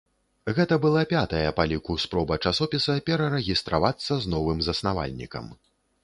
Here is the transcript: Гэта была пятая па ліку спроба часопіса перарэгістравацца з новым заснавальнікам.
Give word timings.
Гэта 0.59 0.75
была 0.83 1.01
пятая 1.09 1.49
па 1.57 1.65
ліку 1.71 1.97
спроба 2.03 2.37
часопіса 2.51 2.95
перарэгістравацца 3.09 4.13
з 4.23 4.31
новым 4.35 4.59
заснавальнікам. 4.69 5.45